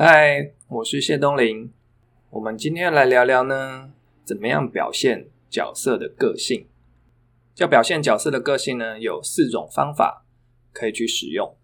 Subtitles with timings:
[0.00, 1.72] 嗨，我是谢东林。
[2.30, 3.90] 我们今天来聊聊呢，
[4.24, 6.68] 怎么样表现角色的个性？
[7.56, 10.24] 要表现角色的个性呢，有四种方法
[10.72, 11.56] 可以去使用。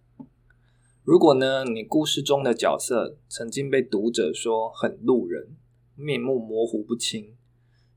[1.05, 5.55] 如果呢，你故事中的角色曾经被读者说很路人，
[5.95, 7.37] 面目模糊不清，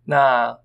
[0.06, 0.60] 那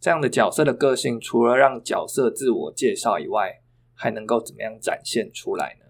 [0.00, 3.62] 这样的角色的个性，除了让角色自我介绍以外，
[3.94, 5.83] 还能够怎么样展现出来呢？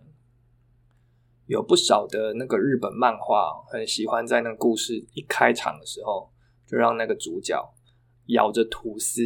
[1.46, 6.30] 有不少的那个日本漫画，很喜欢在那个故事一开场的时候，
[6.66, 7.62] 就让那个主角
[8.28, 9.22] 咬着吐司，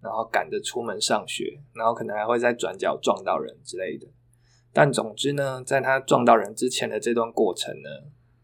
[0.00, 4.06] 然后赶着出门上学，然后可能还会在转角撞到人之类的。
[4.72, 7.88] 但总之呢，在他撞到人之前的这段过程呢，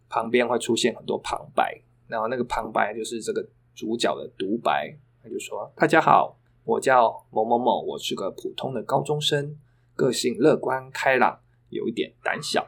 [0.09, 9.59] 旁边会出现很多旁白，然后那个旁白就是这个主角的独白，他就说：“大家好，我叫某某某，我是个普通的高中生，
[9.97, 12.65] 个性乐观开朗，有一点胆小。”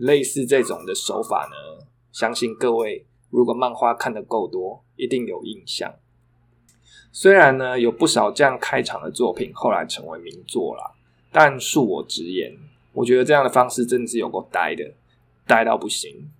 [0.00, 5.94] 类似这种的手法呢，相信各位如果漫画看的够多，一定有印象。
[7.12, 10.92] 虽然呢有不少这样开场的作品后来成为名作啦，
[11.30, 12.56] 但恕我直言，
[12.94, 14.90] 我觉得这样的方式真的是有够呆的，
[15.46, 16.30] 呆到不行。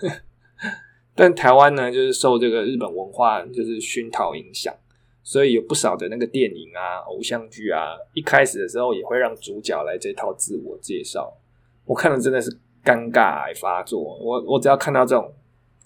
[1.14, 4.74] 但台湾呢，就是受这个日本文化就是熏陶影响，
[5.22, 11.36] 所以有不少的那个电影啊、偶像剧啊，一开始的时候也会让主角来这套自我介绍。
[11.84, 12.58] 我看了真的是。
[12.84, 15.32] 尴尬癌发作，我我只要看到这种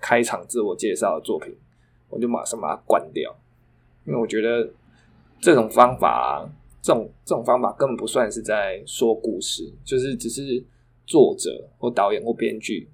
[0.00, 1.54] 开场自我介绍的作品，
[2.08, 3.36] 我就马上把它关掉，
[4.06, 4.72] 因为我觉得
[5.40, 6.48] 这种方法，
[6.80, 10.64] 这种这种方法根本不算是在说故事，就是只是
[11.06, 12.88] 作者或导演或编剧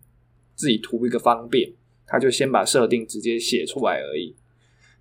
[0.57, 1.73] 自己图一个方便，
[2.05, 4.35] 他就先把设定直接写出来而已。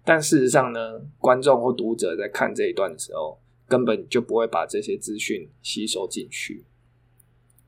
[0.06, 6.64] 但事实上呢，观众或读者在看这一段的时候，根本就不会把这些资讯吸收进去，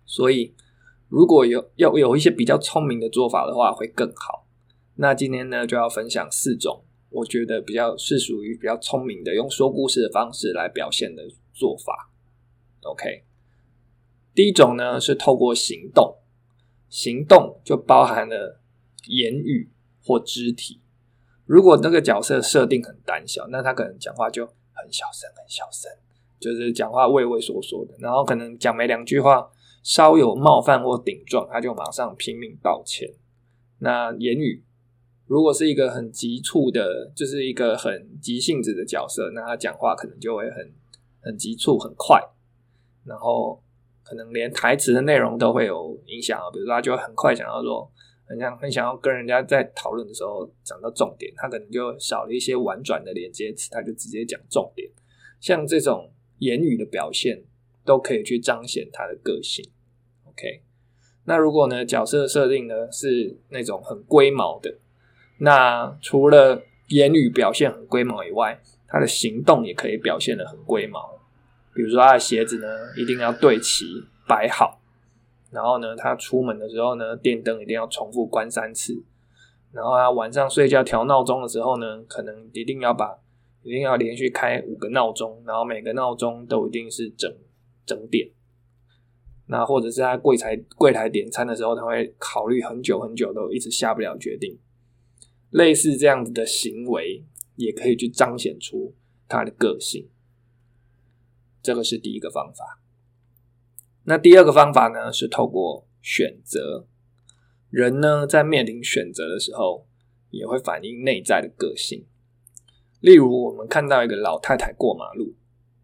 [0.05, 0.53] 所以。
[1.14, 4.47] 如果有要有一些比较聪明的做法的话，会更好。
[4.95, 11.22] 那今天呢，就要分享四种我觉得比较是属于比较聪明的，用说故事的方式来表现的
[11.53, 12.09] 做法。
[12.81, 13.25] OK，
[14.34, 16.18] 第一种呢是透过行动，
[16.90, 18.59] 行动就包含了
[19.06, 19.69] 言语
[20.03, 20.81] 或肢体。
[21.46, 25.91] 如果那个角色设定很胆小，那他可能讲话就很小声，很小声，
[26.40, 29.52] 就是讲话畏畏缩缩的，然后可能讲没两句话。
[29.83, 33.13] 稍有冒犯或顶撞，他就马上拼命道歉。
[33.79, 34.63] 那言语
[35.27, 40.73] 如果是一个很急促的，就是一个很急性子的角色，那他讲话可能就会很
[41.22, 42.22] 很急促、很快，
[43.03, 43.61] 然后
[44.03, 46.39] 可能连台词的内容都会有影响。
[46.53, 47.91] 比如说，他就会很快想要说，
[48.25, 54.89] 很想很想要跟人家在讨论的时候讲到重点，他可能就少了一些婉转的连接词，他就直接讲重点。
[55.41, 57.43] 像这种言语的表现。
[57.85, 59.63] 都可以去彰显他的个性
[60.27, 60.61] ，OK。
[61.25, 64.77] 那如果呢角色设定呢是那种很龟毛的，
[65.39, 71.19] 那除了言语表现很龟毛以外，他的行动也可以表现的很龟毛。
[71.73, 72.67] 比如说他的鞋子呢
[72.97, 73.85] 一定要对齐
[74.27, 74.79] 摆好，
[75.51, 79.03] 然后呢他出门的时候呢电灯一定要重复关三次，
[79.72, 83.17] 然后他晚上睡觉调闹钟的时候呢可能一定要把
[83.63, 87.33] 一定要连续开五个闹钟，然后每个闹钟都一定是整。
[87.85, 88.31] 整点，
[89.47, 94.57] 那或者是在柜台柜台点餐的时候，他会考虑很久很久，都一直下不了决定。
[95.49, 97.23] 类似这样子的行为，
[97.55, 98.95] 也可以去彰显出
[99.27, 100.09] 他的个性。
[101.61, 102.81] 这个是第一个方法。
[104.05, 106.88] 那第二个方法呢，是透过选择。
[107.69, 109.88] 人呢，在面临选择的时候，
[110.29, 112.05] 也会反映内在的个性。
[112.99, 115.35] 例如，我们看到一个老太太过马路。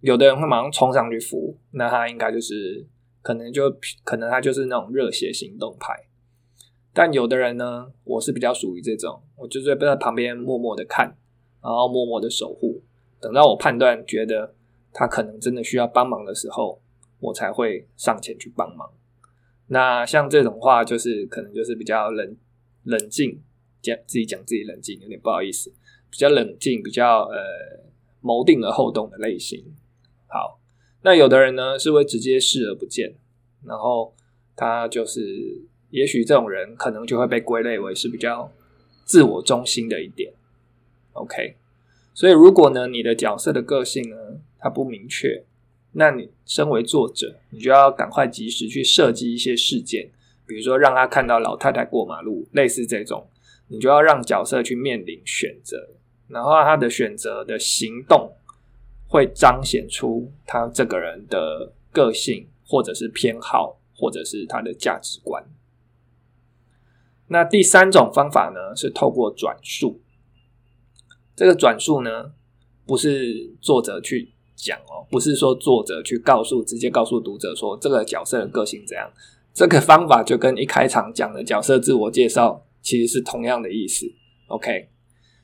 [0.02, 2.86] 有的人会马上冲上去扶，那他应该就是
[3.22, 3.70] 可能就
[4.04, 5.94] 可能他就是那种热血行动派。
[6.94, 11.16] 但有的人呢，我是比较属于这种，我就是在旁边默默的看，
[11.62, 12.82] 然后默默的守护，
[13.22, 14.56] 等到我判断觉得
[14.92, 16.82] 他可能真的需要帮忙的时候，
[17.20, 18.92] 我才会上前去帮忙。
[19.68, 22.36] 那像这种话，就是可能就是比较冷
[22.84, 23.42] 冷静，
[23.82, 25.72] 讲自己讲自己冷静，有点不好意思，
[26.10, 27.38] 比较冷静，比较呃
[28.20, 29.64] 谋定而后动的类型。
[30.32, 30.60] 好，
[31.02, 33.16] 那有的人呢是会直接视而不见，
[33.66, 34.14] 然后
[34.56, 38.52] 他就是，也许这种人可能就会被归类为是比较
[39.06, 40.32] 自我中心的一点。
[41.14, 41.56] OK，
[42.14, 44.16] 所以如果呢你的角色的个性呢
[44.60, 45.44] 它不明确，
[45.94, 50.12] 那你身为作者，你就要赶快及时去设计一些事件，
[50.46, 53.28] 比如说让他看到老太太过马路，类似这种，
[53.68, 55.90] 你就要让角色去面临选择，
[56.28, 58.32] 然后他的选择的行动。
[59.10, 65.44] 会彰显出他这个人的个性，或者是偏好，或者是他的价值观。
[67.28, 70.00] 那第三种方法呢，是透过转述。
[71.36, 72.32] 这个转述呢，
[72.86, 79.12] 不是作者去讲哦，不是说作者去告诉，直接告诉读者说这个角色的个性怎样。
[79.54, 84.06] 这个方法就跟一开场讲的角色自我介绍其实是同样的意思。
[84.48, 84.90] OK，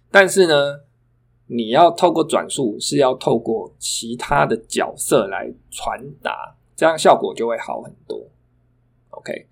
[0.10, 0.82] 但是呢，
[1.48, 8.30] 你要透过转述，是要透过其他的角色来传达，这样效果就会好很多。
[9.10, 9.48] OK，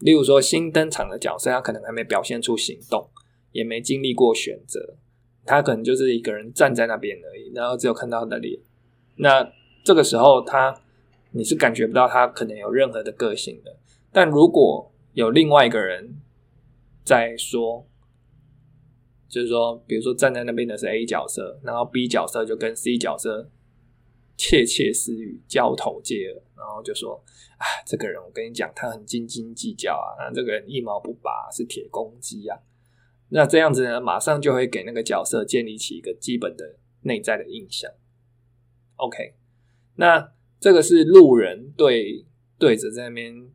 [0.00, 3.08] 例如说新登场的角色，他可能还没表现出行动，
[3.52, 4.96] 也没经历过选择。
[5.44, 8.58] 他可能就是一个人站在那边而已，然后只有看到他的脸。
[9.14, 9.48] 那
[9.84, 10.74] 这个时候，他
[11.30, 13.76] 你是感觉不到他可能有任何的个性的。
[14.10, 16.16] 但如果有另外一个人
[17.04, 17.86] 在说，
[19.28, 23.50] 就是说，比如说站在那边的是 A 角色，然后 B 角色就跟 C 角色
[24.36, 27.22] 窃窃私语、交头接耳，然后就说
[27.58, 32.58] ：“啊，这个人我跟你讲，他很斤斤计较啊，那这个人一毛不拔，是铁公鸡啊。”
[33.30, 37.90] 那这样子呢，马上就会给那个角色建立起一个基本的内在的印象。
[38.94, 39.34] OK，
[39.96, 42.24] 那这个是路人对
[42.58, 43.50] 对着在那边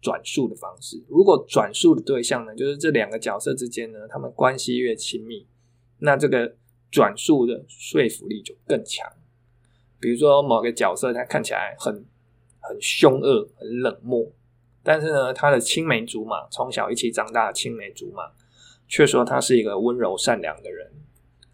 [0.00, 1.02] 转述的方式。
[1.08, 5.46] 如果转述的对象呢，就是这两个角色之间呢，他们关系越亲密，
[5.98, 6.56] 那这个
[6.90, 9.10] 转述的说服力就更强。
[9.98, 12.04] 比如说某个角色他看起来很
[12.60, 14.32] 很凶恶、很冷漠，
[14.82, 18.32] 但是呢，他的青梅竹马，从小一起长大的青梅竹马。
[18.88, 20.92] 却说他是一个温柔善良的人，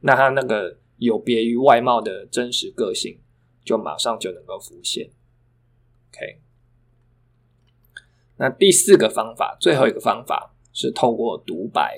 [0.00, 3.18] 那他那个有别于外貌的真实个性，
[3.64, 5.08] 就马上就能够浮现。
[6.10, 6.41] OK，
[8.42, 11.96] 那第四个方法，最后一个方法是透过独白。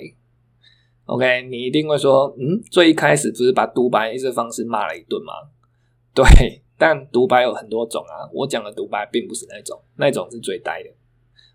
[1.05, 5.33] OK，你一定会说，嗯，最一开始不是把独白这方式骂了一顿吗？
[6.13, 10.89] 对，但独白有很多种啊，我讲的独白并不是那种，那种是最呆的。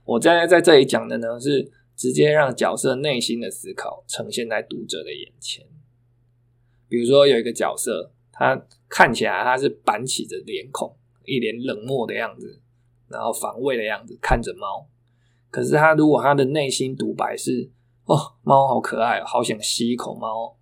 [0.04, 1.70] 我现在在这里讲的呢是。
[2.00, 5.62] 直接让角色内心的思考呈现在读者的眼前。
[6.88, 8.58] 比如说，有一个角色，他
[8.88, 10.96] 看起来他是板起着脸孔，
[11.26, 12.58] 一脸冷漠的样子，
[13.10, 14.86] 然后防卫的样子，看着猫。
[15.50, 17.68] 可是他如果他的内心独白是
[18.06, 20.56] “哦，猫好可爱，好想吸一口猫”，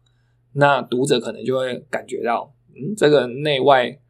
[0.54, 4.00] 那读者可能就会感觉到，嗯，这个内外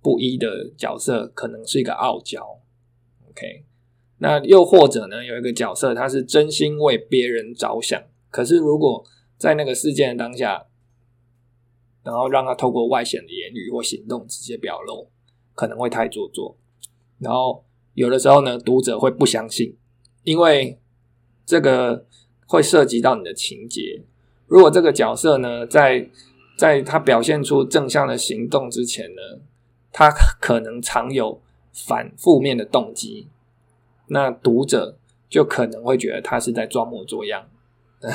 [0.00, 2.60] 不一的角色可能是一个傲娇。
[3.28, 3.66] OK。
[4.18, 5.24] 那又或者呢？
[5.24, 8.00] 有一个角色，他是真心为别人着想，
[8.30, 9.04] 可是如果
[9.36, 10.64] 在那个事件的当下，
[12.04, 15.10] 然后让他透过外显的言语或行动直接表露，
[15.56, 16.56] 可能会太做作。
[17.18, 19.76] 然后有的时候呢，读者会不相信，
[20.24, 20.80] 因为
[21.44, 22.06] 这个
[22.46, 24.02] 会涉及到你的情节。
[24.46, 26.08] 如果这个角色呢，在
[26.56, 29.40] 在他表现出正向的行动之前呢，
[29.92, 30.10] 他
[30.40, 31.40] 可能藏有
[31.72, 33.28] 反负面的动机。
[34.08, 34.98] 那读者
[35.28, 37.48] 就可能会觉得他是在装模作样，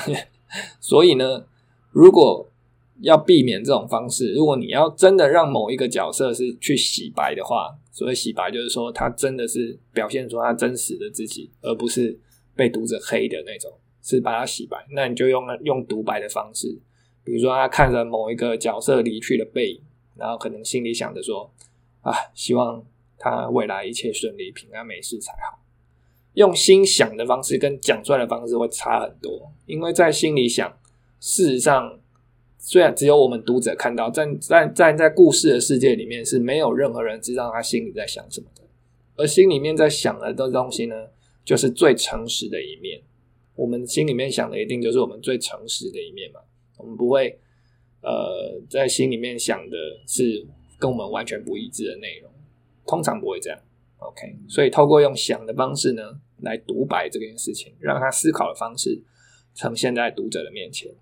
[0.79, 1.45] 所以呢，
[1.91, 2.47] 如果
[3.01, 12.19] 要避免这种方式，如果你要真的让某一个角色是去洗白的话，所谓洗白就是说他真的是表现出他真实的自己，而不是
[12.55, 13.71] 被读者黑的那种，
[14.01, 14.77] 是把他洗白。
[14.91, 16.77] 那你就用用独白的方式，
[17.23, 19.81] 比如说他看着某一个角色离去的背影，
[20.15, 21.51] 然后可能心里想着说
[22.01, 22.83] 啊，希望
[23.17, 25.59] 他未来一切顺利、平安没事才好。
[26.33, 30.71] 用心想的方式跟讲出来的方式会差很多，因为在心里想，
[31.19, 31.99] 事实上
[32.57, 38.63] 虽然只有我们读者看到，在在在在故事的世界里面是没有任何人知道他心里在想什么的，
[39.15, 40.95] 而心里面在想的的东西呢，
[41.45, 43.01] 就是最诚实的一面。
[43.55, 46.39] 我们心里面想的一定就是我们最诚实的一面嘛，
[46.77, 47.39] 我们不会
[48.01, 50.45] 呃在心里面想的是
[50.77, 52.31] 跟我们完全不一致的内容，
[52.85, 53.59] 通常不会这样。
[53.99, 56.19] OK，所以透过用想的方式呢。
[56.41, 59.01] 来独白这件事情，让他思考的方式
[59.55, 60.93] 呈现在读者的面前，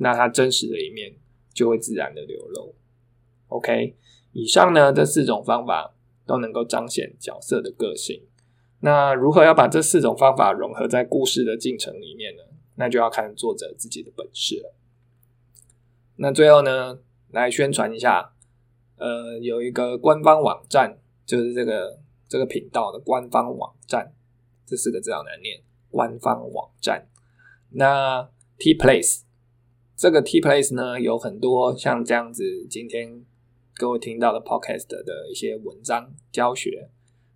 [0.00, 1.14] 那他真实的一面
[1.52, 2.74] 就会自然的流露。
[3.48, 3.94] OK，
[4.32, 5.94] 以上呢这四种方法
[6.26, 8.22] 都能够彰显角色的个性。
[8.80, 12.42] 那如何要把这四种方法融合在故事的进程里面呢？
[12.76, 14.74] 那就要看作者自己的本事了。
[16.16, 18.32] 那最后呢，来宣传一下，
[18.96, 24.14] 呃，有一个官方网站，就是这个这个频道的官方网站。
[24.64, 25.62] 这四个字好难念。
[25.90, 27.08] 官方网站，
[27.70, 29.22] 那 T Place
[30.00, 33.22] 这个 T Place 呢，有很多像这样子，今天
[33.74, 36.88] 各位听到的 Podcast 的一些文章教学，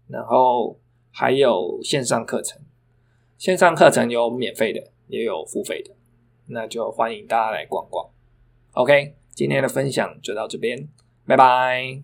[0.08, 0.80] 然后
[1.10, 2.62] 还有线上课程。
[3.36, 5.94] 线上课程有免费的，也有付费的，
[6.46, 8.08] 那就欢迎大家来逛逛。
[8.72, 10.88] OK，今天的分享就到这边，
[11.26, 12.00] 拜拜。